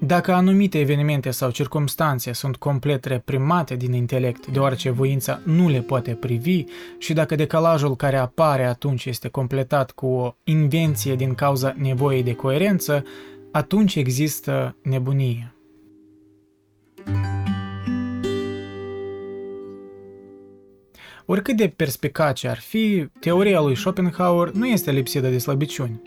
dacă 0.05 0.33
anumite 0.33 0.79
evenimente 0.79 1.31
sau 1.31 1.49
circumstanțe 1.49 2.31
sunt 2.31 2.55
complet 2.55 3.05
reprimate 3.05 3.75
din 3.75 3.93
intelect, 3.93 4.47
deoarece 4.47 4.89
voința 4.89 5.39
nu 5.43 5.69
le 5.69 5.81
poate 5.81 6.11
privi, 6.11 6.63
și 6.97 7.13
dacă 7.13 7.35
decalajul 7.35 7.95
care 7.95 8.17
apare 8.17 8.65
atunci 8.65 9.05
este 9.05 9.27
completat 9.27 9.91
cu 9.91 10.05
o 10.05 10.35
invenție 10.43 11.15
din 11.15 11.35
cauza 11.35 11.75
nevoii 11.77 12.23
de 12.23 12.33
coerență, 12.33 13.03
atunci 13.51 13.95
există 13.95 14.75
nebunie. 14.81 15.52
Oricât 21.25 21.57
de 21.57 21.67
perspicace 21.67 22.47
ar 22.47 22.59
fi, 22.59 23.07
teoria 23.19 23.61
lui 23.61 23.75
Schopenhauer 23.75 24.51
nu 24.51 24.67
este 24.67 24.91
lipsită 24.91 25.27
de 25.27 25.37
slăbiciuni. 25.37 26.01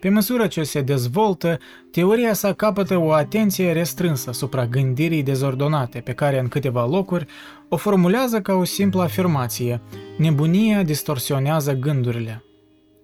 Pe 0.00 0.08
măsură 0.08 0.46
ce 0.46 0.62
se 0.62 0.80
dezvoltă, 0.80 1.58
teoria 1.90 2.32
sa 2.32 2.52
capătă 2.52 2.96
o 2.96 3.12
atenție 3.12 3.72
restrânsă 3.72 4.30
asupra 4.30 4.66
gândirii 4.66 5.22
dezordonate, 5.22 6.00
pe 6.00 6.12
care 6.12 6.38
în 6.38 6.48
câteva 6.48 6.86
locuri 6.86 7.26
o 7.68 7.76
formulează 7.76 8.40
ca 8.40 8.52
o 8.52 8.64
simplă 8.64 9.02
afirmație. 9.02 9.80
Nebunia 10.18 10.82
distorsionează 10.82 11.72
gândurile. 11.72 12.44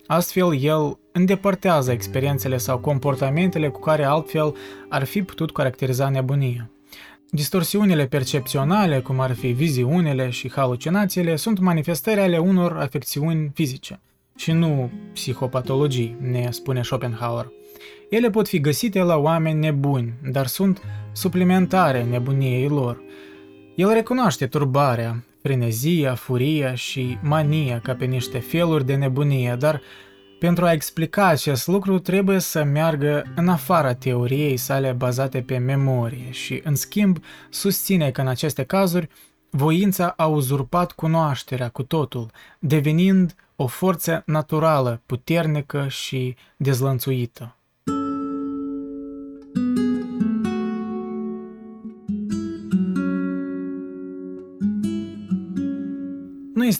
Astfel, 0.06 0.60
el 0.60 0.98
îndepărtează 1.12 1.92
experiențele 1.92 2.56
sau 2.56 2.78
comportamentele 2.78 3.68
cu 3.68 3.80
care 3.80 4.04
altfel 4.04 4.54
ar 4.88 5.04
fi 5.04 5.22
putut 5.22 5.52
caracteriza 5.52 6.08
nebunia. 6.08 6.70
Distorsiunile 7.34 8.06
percepționale, 8.06 9.00
cum 9.00 9.20
ar 9.20 9.34
fi 9.34 9.46
viziunile 9.46 10.30
și 10.30 10.50
halucinațiile, 10.50 11.36
sunt 11.36 11.58
manifestări 11.58 12.20
ale 12.20 12.38
unor 12.38 12.76
afecțiuni 12.76 13.50
fizice– 13.54 14.00
și 14.36 14.52
nu 14.52 14.90
psihopatologii, 15.12 16.16
ne 16.20 16.48
spune 16.50 16.82
Schopenhauer. 16.82 17.50
Ele 18.10 18.30
pot 18.30 18.48
fi 18.48 18.60
găsite 18.60 19.02
la 19.02 19.16
oameni 19.16 19.58
nebuni, 19.58 20.14
dar 20.30 20.46
sunt 20.46 20.82
suplimentare 21.12 22.02
nebuniei 22.02 22.68
lor. 22.68 23.02
El 23.74 23.92
recunoaște 23.92 24.46
turbarea, 24.46 25.24
frenezia, 25.42 26.14
furia 26.14 26.74
și 26.74 27.18
mania 27.22 27.80
ca 27.80 27.94
pe 27.94 28.04
niște 28.04 28.38
feluri 28.38 28.86
de 28.86 28.94
nebunie, 28.94 29.56
dar 29.58 29.80
pentru 30.42 30.64
a 30.64 30.72
explica 30.72 31.26
acest 31.26 31.66
lucru 31.66 31.98
trebuie 31.98 32.38
să 32.38 32.62
meargă 32.62 33.24
în 33.34 33.48
afara 33.48 33.94
teoriei 33.94 34.56
sale 34.56 34.92
bazate 34.92 35.42
pe 35.42 35.58
memorie 35.58 36.30
și, 36.30 36.60
în 36.64 36.74
schimb, 36.74 37.18
susține 37.50 38.10
că 38.10 38.20
în 38.20 38.26
aceste 38.26 38.62
cazuri 38.62 39.08
voința 39.50 40.14
a 40.16 40.26
uzurpat 40.26 40.92
cunoașterea 40.92 41.68
cu 41.68 41.82
totul, 41.82 42.30
devenind 42.58 43.34
o 43.56 43.66
forță 43.66 44.22
naturală, 44.26 45.02
puternică 45.06 45.88
și 45.88 46.36
dezlănțuită. 46.56 47.56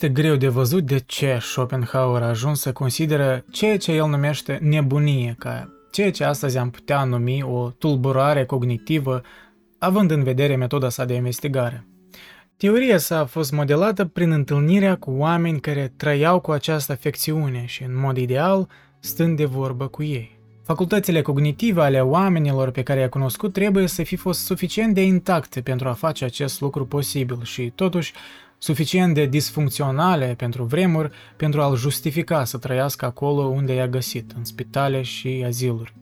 Este 0.02 0.22
greu 0.22 0.36
de 0.36 0.48
văzut 0.48 0.86
de 0.86 0.98
ce 0.98 1.38
Schopenhauer 1.40 2.22
a 2.22 2.26
ajuns 2.26 2.60
să 2.60 2.72
consideră 2.72 3.44
ceea 3.50 3.78
ce 3.78 3.92
el 3.92 4.06
numește 4.08 4.58
nebunie 4.62 5.34
ca 5.38 5.68
ceea 5.90 6.10
ce 6.10 6.24
astăzi 6.24 6.58
am 6.58 6.70
putea 6.70 7.04
numi 7.04 7.42
o 7.42 7.70
tulburare 7.70 8.44
cognitivă, 8.44 9.22
având 9.78 10.10
în 10.10 10.22
vedere 10.22 10.56
metoda 10.56 10.88
sa 10.88 11.04
de 11.04 11.14
investigare. 11.14 11.86
Teoria 12.56 12.98
sa 12.98 13.18
a 13.18 13.24
fost 13.24 13.52
modelată 13.52 14.04
prin 14.04 14.30
întâlnirea 14.30 14.96
cu 14.96 15.10
oameni 15.10 15.60
care 15.60 15.92
trăiau 15.96 16.40
cu 16.40 16.50
această 16.50 16.92
afecțiune 16.92 17.64
și, 17.66 17.82
în 17.82 17.98
mod 17.98 18.16
ideal, 18.16 18.68
stând 19.00 19.36
de 19.36 19.44
vorbă 19.44 19.86
cu 19.86 20.02
ei. 20.02 20.38
Facultățile 20.64 21.22
cognitive 21.22 21.80
ale 21.80 22.00
oamenilor 22.00 22.70
pe 22.70 22.82
care 22.82 23.00
i-a 23.00 23.08
cunoscut 23.08 23.52
trebuie 23.52 23.86
să 23.86 24.02
fi 24.02 24.16
fost 24.16 24.44
suficient 24.44 24.94
de 24.94 25.02
intacte 25.02 25.60
pentru 25.60 25.88
a 25.88 25.92
face 25.92 26.24
acest 26.24 26.60
lucru 26.60 26.86
posibil 26.86 27.38
și, 27.42 27.72
totuși, 27.74 28.12
suficient 28.62 29.14
de 29.14 29.26
disfuncționale 29.26 30.34
pentru 30.36 30.64
vremuri 30.64 31.10
pentru 31.36 31.60
a-l 31.60 31.76
justifica 31.76 32.44
să 32.44 32.58
trăiască 32.58 33.04
acolo 33.04 33.42
unde 33.42 33.74
i-a 33.74 33.88
găsit, 33.88 34.32
în 34.36 34.44
spitale 34.44 35.02
și 35.02 35.42
aziluri. 35.46 35.94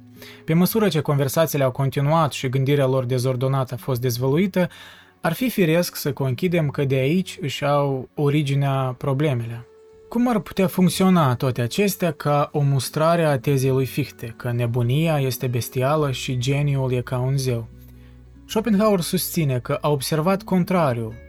Pe 0.45 0.55
măsură 0.55 0.88
ce 0.88 1.00
conversațiile 1.00 1.64
au 1.64 1.71
continuat 1.71 2.33
și 2.33 2.49
gândirea 2.49 2.87
lor 2.87 3.05
dezordonată 3.05 3.75
a 3.75 3.76
fost 3.76 4.00
dezvăluită, 4.00 4.69
ar 5.21 5.33
fi 5.33 5.50
firesc 5.50 5.97
să 5.97 6.12
conchidem 6.12 6.69
că 6.69 6.85
de 6.85 6.95
aici 6.95 7.38
își 7.40 7.64
au 7.64 8.09
originea 8.14 8.95
problemele. 8.99 9.67
Cum 10.09 10.29
ar 10.29 10.38
putea 10.38 10.67
funcționa 10.67 11.35
toate 11.35 11.61
acestea 11.61 12.12
ca 12.12 12.50
o 12.52 12.61
mustrare 12.61 13.25
a 13.25 13.38
tezei 13.38 13.71
lui 13.71 13.87
Fichte, 13.87 14.35
că 14.37 14.52
nebunia 14.52 15.21
este 15.21 15.47
bestială 15.47 16.11
și 16.11 16.38
geniul 16.38 16.93
e 16.93 17.00
ca 17.00 17.19
un 17.19 17.37
zeu? 17.37 17.69
Schopenhauer 18.47 19.00
susține 19.00 19.59
că 19.59 19.79
a 19.81 19.90
observat 19.90 20.43
contrariul. 20.43 21.29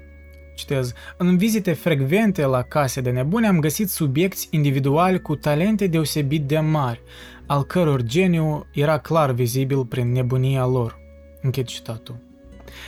Citez, 0.62 0.94
în 1.18 1.38
vizite 1.38 1.74
frecvente 1.74 2.46
la 2.46 2.62
case 2.62 3.02
de 3.02 3.10
nebuni 3.10 3.48
am 3.48 3.60
găsit 3.60 3.90
subiecti 3.90 4.48
individuali 4.50 5.22
cu 5.22 5.36
talente 5.36 5.88
deosebit 5.88 6.44
de 6.48 6.60
mari, 6.60 7.02
al 7.46 7.64
căror 7.64 8.02
geniu 8.02 8.66
era 8.74 8.98
clar 8.98 9.32
vizibil 9.32 9.86
prin 9.86 10.12
nebunia 10.12 10.66
lor. 10.66 11.00
Închid 11.42 11.66
citatul. 11.66 12.16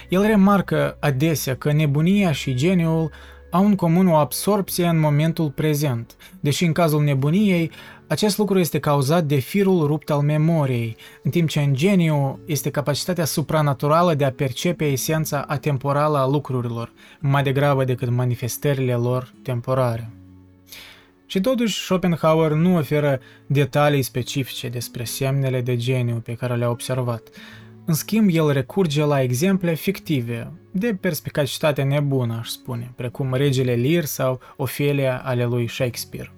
El 0.09 0.21
remarcă 0.21 0.97
adesea 0.99 1.55
că 1.55 1.71
nebunia 1.71 2.31
și 2.31 2.53
geniul 2.53 3.11
au 3.53 3.65
în 3.65 3.75
comun 3.75 4.07
o 4.07 4.15
absorpție 4.15 4.85
în 4.85 4.99
momentul 4.99 5.49
prezent, 5.49 6.15
deși 6.39 6.65
în 6.65 6.71
cazul 6.71 7.03
nebuniei, 7.03 7.71
acest 8.07 8.37
lucru 8.37 8.59
este 8.59 8.79
cauzat 8.79 9.23
de 9.23 9.35
firul 9.35 9.87
rupt 9.87 10.09
al 10.09 10.21
memoriei, 10.21 10.95
în 11.23 11.31
timp 11.31 11.49
ce 11.49 11.59
în 11.59 11.73
geniu 11.73 12.39
este 12.45 12.69
capacitatea 12.69 13.25
supranaturală 13.25 14.13
de 14.13 14.25
a 14.25 14.31
percepe 14.31 14.85
esența 14.85 15.43
atemporală 15.47 16.17
a 16.17 16.27
lucrurilor, 16.27 16.91
mai 17.19 17.43
degrabă 17.43 17.83
decât 17.83 18.09
manifestările 18.09 18.93
lor 18.93 19.33
temporare. 19.43 20.09
Și 21.25 21.41
totuși, 21.41 21.83
Schopenhauer 21.83 22.51
nu 22.51 22.77
oferă 22.77 23.19
detalii 23.47 24.01
specifice 24.01 24.69
despre 24.69 25.03
semnele 25.03 25.61
de 25.61 25.75
geniu 25.75 26.15
pe 26.15 26.33
care 26.33 26.55
le-a 26.55 26.69
observat, 26.69 27.21
în 27.85 27.93
schimb, 27.93 28.29
el 28.31 28.51
recurge 28.51 29.03
la 29.03 29.21
exemple 29.21 29.73
fictive, 29.73 30.51
de 30.71 30.97
perspicacitate 30.99 31.81
nebună, 31.81 32.37
aș 32.39 32.47
spune, 32.47 32.91
precum 32.95 33.33
Regele 33.33 33.75
Lear 33.75 34.03
sau 34.03 34.39
Ofelia 34.55 35.21
ale 35.25 35.45
lui 35.45 35.67
Shakespeare. 35.67 36.31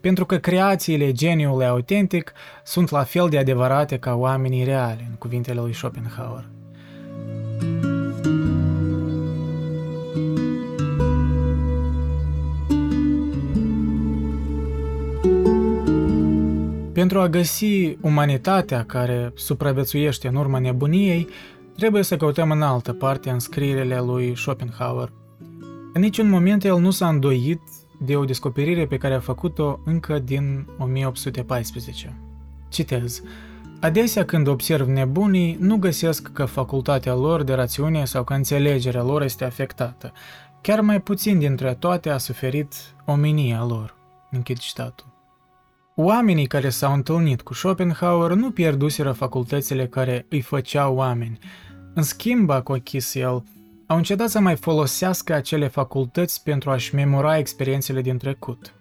Pentru 0.00 0.26
că 0.26 0.36
creațiile 0.36 1.12
geniului 1.12 1.66
autentic 1.66 2.32
sunt 2.64 2.90
la 2.90 3.02
fel 3.02 3.28
de 3.28 3.38
adevărate 3.38 3.98
ca 3.98 4.14
oamenii 4.14 4.64
reali, 4.64 5.06
în 5.08 5.14
cuvintele 5.14 5.60
lui 5.60 5.74
Schopenhauer. 5.74 6.48
Pentru 17.04 17.22
a 17.22 17.28
găsi 17.28 17.96
umanitatea 18.00 18.84
care 18.84 19.32
supraviețuiește 19.34 20.28
în 20.28 20.34
urma 20.34 20.58
nebuniei, 20.58 21.28
trebuie 21.76 22.02
să 22.02 22.16
căutăm 22.16 22.50
în 22.50 22.62
altă 22.62 22.92
parte 22.92 23.30
în 23.30 23.38
scrierile 23.38 24.00
lui 24.00 24.36
Schopenhauer. 24.36 25.12
În 25.92 26.00
niciun 26.00 26.28
moment 26.28 26.64
el 26.64 26.78
nu 26.78 26.90
s-a 26.90 27.08
îndoit 27.08 27.60
de 28.00 28.16
o 28.16 28.24
descoperire 28.24 28.86
pe 28.86 28.96
care 28.96 29.14
a 29.14 29.20
făcut-o 29.20 29.80
încă 29.84 30.18
din 30.18 30.66
1814. 30.78 32.16
Citez. 32.68 33.22
Adesea 33.80 34.24
când 34.24 34.46
observ 34.46 34.88
nebunii, 34.88 35.56
nu 35.60 35.76
găsesc 35.76 36.32
că 36.32 36.44
facultatea 36.44 37.14
lor 37.14 37.42
de 37.42 37.52
rațiune 37.52 38.04
sau 38.04 38.24
că 38.24 38.34
înțelegerea 38.34 39.02
lor 39.02 39.22
este 39.22 39.44
afectată. 39.44 40.12
Chiar 40.60 40.80
mai 40.80 41.00
puțin 41.00 41.38
dintre 41.38 41.74
toate 41.74 42.10
a 42.10 42.18
suferit 42.18 42.74
omenia 43.04 43.64
lor. 43.64 43.96
Închid 44.30 44.58
citatul. 44.58 45.13
Oamenii 45.96 46.46
care 46.46 46.68
s-au 46.68 46.92
întâlnit 46.92 47.42
cu 47.42 47.54
Schopenhauer 47.54 48.32
nu 48.32 48.50
pierduseră 48.50 49.12
facultățile 49.12 49.86
care 49.86 50.26
îi 50.28 50.40
făceau 50.40 50.94
oameni. 50.96 51.38
În 51.94 52.02
schimb, 52.02 52.50
a 52.50 52.62
conchis 52.62 53.14
el, 53.14 53.44
au 53.86 53.96
încetat 53.96 54.28
să 54.28 54.40
mai 54.40 54.56
folosească 54.56 55.32
acele 55.32 55.68
facultăți 55.68 56.42
pentru 56.42 56.70
a-și 56.70 56.94
memora 56.94 57.38
experiențele 57.38 58.00
din 58.00 58.18
trecut. 58.18 58.74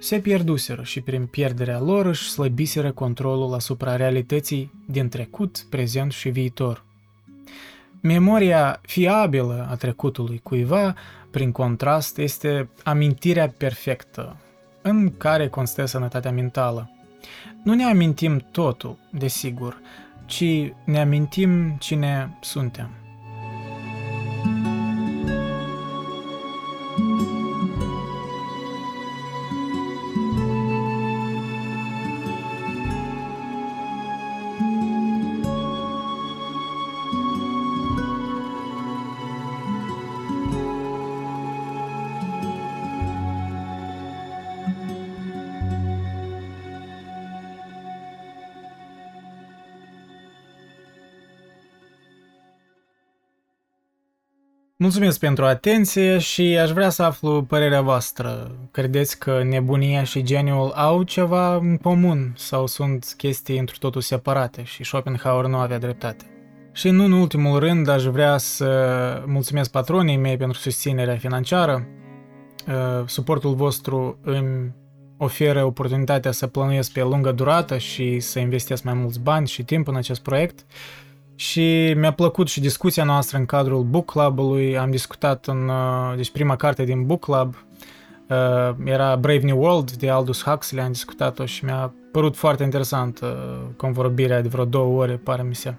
Se 0.00 0.20
pierduseră 0.20 0.82
și 0.82 1.00
prin 1.00 1.26
pierderea 1.26 1.80
lor 1.80 2.06
își 2.06 2.30
slăbiseră 2.30 2.92
controlul 2.92 3.54
asupra 3.54 3.96
realității 3.96 4.72
din 4.86 5.08
trecut, 5.08 5.66
prezent 5.70 6.12
și 6.12 6.28
viitor. 6.28 6.84
Memoria 8.00 8.80
fiabilă 8.82 9.66
a 9.70 9.74
trecutului 9.74 10.40
cuiva, 10.42 10.94
prin 11.30 11.52
contrast, 11.52 12.18
este 12.18 12.68
amintirea 12.84 13.54
perfectă, 13.56 14.36
în 14.88 15.16
care 15.16 15.48
constă 15.48 15.84
sănătatea 15.84 16.30
mentală. 16.30 16.90
Nu 17.62 17.74
ne 17.74 17.84
amintim 17.84 18.38
totul, 18.50 18.98
desigur, 19.10 19.80
ci 20.24 20.44
ne 20.84 21.00
amintim 21.00 21.76
cine 21.78 22.38
suntem. 22.40 22.90
Mulțumesc 54.86 55.18
pentru 55.18 55.44
atenție 55.44 56.18
și 56.18 56.42
aș 56.42 56.70
vrea 56.70 56.88
să 56.88 57.02
aflu 57.02 57.42
părerea 57.42 57.80
voastră. 57.80 58.50
Credeți 58.70 59.18
că 59.18 59.42
nebunia 59.42 60.04
și 60.04 60.22
geniul 60.22 60.70
au 60.74 61.02
ceva 61.02 61.54
în 61.56 61.76
comun 61.76 62.32
sau 62.36 62.66
sunt 62.66 63.14
chestii 63.16 63.58
într 63.58 63.74
totul 63.78 64.00
separate 64.00 64.62
și 64.62 64.84
Schopenhauer 64.84 65.46
nu 65.46 65.56
avea 65.56 65.78
dreptate? 65.78 66.24
Și 66.72 66.88
nu 66.88 67.04
în 67.04 67.12
ultimul 67.12 67.58
rând 67.58 67.88
aș 67.88 68.04
vrea 68.04 68.36
să 68.36 69.22
mulțumesc 69.26 69.70
patronii 69.70 70.16
mei 70.16 70.36
pentru 70.36 70.58
susținerea 70.58 71.16
financiară. 71.16 71.86
Uh, 72.66 73.06
suportul 73.06 73.54
vostru 73.54 74.18
îmi 74.22 74.74
oferă 75.16 75.64
oportunitatea 75.64 76.32
să 76.32 76.46
plănuiesc 76.46 76.92
pe 76.92 77.02
lungă 77.02 77.32
durată 77.32 77.78
și 77.78 78.20
să 78.20 78.38
investesc 78.38 78.82
mai 78.82 78.94
mulți 78.94 79.20
bani 79.20 79.46
și 79.46 79.62
timp 79.62 79.88
în 79.88 79.96
acest 79.96 80.22
proiect. 80.22 80.64
Și 81.36 81.94
mi-a 81.96 82.12
plăcut 82.12 82.48
și 82.48 82.60
discuția 82.60 83.04
noastră 83.04 83.38
în 83.38 83.46
cadrul 83.46 83.82
Book 83.82 84.10
Club-ului. 84.10 84.78
Am 84.78 84.90
discutat 84.90 85.46
în, 85.46 85.68
uh, 85.68 86.16
deci 86.16 86.30
prima 86.30 86.56
carte 86.56 86.84
din 86.84 87.06
Book 87.06 87.20
Club 87.20 87.54
uh, 88.28 88.76
era 88.84 89.16
Brave 89.16 89.40
New 89.44 89.62
World 89.62 89.90
de 89.90 90.10
Aldous 90.10 90.42
Huxley, 90.42 90.84
am 90.84 90.92
discutat-o 90.92 91.44
și 91.44 91.64
mi-a 91.64 91.94
părut 92.12 92.36
foarte 92.36 92.62
interesant 92.62 93.20
uh, 93.20 93.28
convorbirea 93.76 94.42
de 94.42 94.48
vreo 94.48 94.64
două 94.64 95.02
ore, 95.02 95.16
pare 95.16 95.42
mi 95.42 95.54
se. 95.54 95.74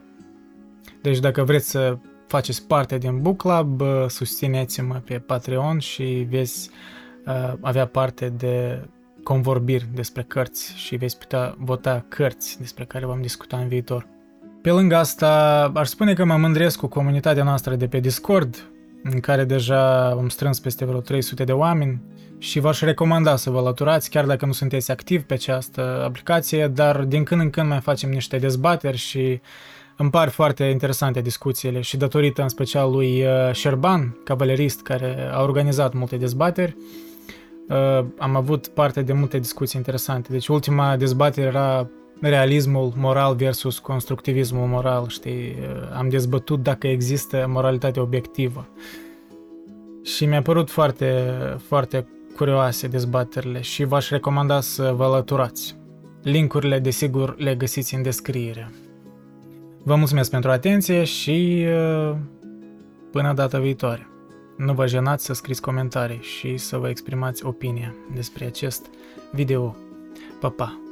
Deci 1.02 1.20
dacă 1.20 1.44
vreți 1.44 1.70
să 1.70 1.98
faceți 2.28 2.68
parte 2.68 2.98
din 2.98 3.22
Book 3.22 3.38
Club, 3.38 3.82
susțineți-mă 4.08 4.96
pe 5.06 5.20
Patreon 5.20 5.80
și 5.80 6.28
veți 6.30 6.70
avea 7.62 7.86
parte 7.86 8.30
de 8.30 8.86
convorbiri 9.24 9.88
despre 9.94 10.24
cărți 10.24 10.74
și 10.76 10.96
veți 10.96 11.18
putea 11.18 11.56
vota 11.58 12.06
cărți 12.08 12.60
despre 12.60 12.86
care 12.86 13.06
vom 13.06 13.22
discuta 13.22 13.58
în 13.58 13.68
viitor. 13.68 14.08
Pe 14.68 14.74
lângă 14.74 14.96
asta, 14.96 15.72
aș 15.76 15.88
spune 15.88 16.14
că 16.14 16.26
mă 16.26 16.38
mândresc 16.38 16.80
cu 16.80 16.88
comunitatea 16.88 17.44
noastră 17.44 17.76
de 17.76 17.88
pe 17.88 18.00
Discord, 18.00 18.70
în 19.04 19.20
care 19.20 19.44
deja 19.44 20.10
am 20.10 20.30
strâns 20.30 20.60
peste 20.60 20.86
vreo 20.86 21.00
300 21.00 21.44
de 21.44 21.52
oameni 21.52 22.02
și 22.38 22.60
v-aș 22.60 22.82
recomanda 22.82 23.36
să 23.36 23.50
vă 23.50 23.58
alăturați, 23.58 24.10
chiar 24.10 24.26
dacă 24.26 24.46
nu 24.46 24.52
sunteți 24.52 24.92
activ 24.92 25.24
pe 25.24 25.34
această 25.34 26.04
aplicație, 26.06 26.68
dar 26.68 27.04
din 27.04 27.24
când 27.24 27.42
în 27.42 27.50
când 27.50 27.68
mai 27.68 27.80
facem 27.80 28.10
niște 28.10 28.38
dezbateri 28.38 28.98
și 28.98 29.42
îmi 29.98 30.10
par 30.10 30.30
foarte 30.30 30.64
interesante 30.64 31.22
discuțiile 31.22 31.82
și 31.82 31.98
datorită 31.98 32.42
în 32.42 32.50
special 32.50 32.92
lui 32.92 33.26
uh, 33.26 33.52
Șerban, 33.52 34.18
cavalerist, 34.24 34.82
care 34.82 35.30
a 35.32 35.42
organizat 35.42 35.94
multe 35.94 36.18
dezbateri, 36.18 36.76
uh, 37.70 38.06
am 38.18 38.36
avut 38.36 38.68
parte 38.68 39.02
de 39.02 39.14
multe 39.14 39.40
discuții 39.40 39.78
interesante. 39.78 40.32
Deci 40.32 40.48
ultima 40.48 40.98
dezbatere 40.98 41.48
era 41.48 41.90
realismul 42.22 42.94
moral 42.96 43.36
versus 43.36 43.80
constructivismul 43.80 44.68
moral, 44.68 45.08
știi? 45.08 45.56
Am 45.98 46.10
dezbătut 46.10 46.64
dacă 46.64 46.88
există 46.88 47.46
moralitate 47.50 48.00
obiectivă. 48.00 48.68
Și 50.04 50.26
mi-a 50.26 50.42
părut 50.42 50.70
foarte, 50.70 51.34
foarte 51.68 52.08
curioase 52.36 52.88
dezbaterile 52.88 53.62
și 53.62 53.84
v-aș 53.84 54.10
recomanda 54.10 54.62
să 54.62 54.94
vă 54.96 55.04
alăturați. 55.04 55.76
Linkurile, 56.24 56.80
desigur, 56.80 57.36
le 57.38 57.56
găsiți 57.56 57.96
în 57.96 58.02
descriere. 58.02 58.72
Vă 59.84 59.96
mulțumesc 59.96 60.30
pentru 60.30 60.52
atenție 60.52 61.04
și 61.04 61.66
uh, 61.68 62.16
până 63.12 63.34
data 63.34 63.60
viitoare. 63.60 64.08
Nu 64.58 64.74
vă 64.74 64.88
jenați 64.88 65.26
să 65.26 65.34
scriți 65.34 65.62
comentarii 65.62 66.22
și 66.22 66.58
să 66.58 66.78
vă 66.78 66.90
exprimați 66.90 67.46
opinia 67.46 67.96
despre 68.14 68.46
acest 68.46 68.86
video. 69.32 69.76
Pa, 70.40 70.50
pa! 70.50 70.87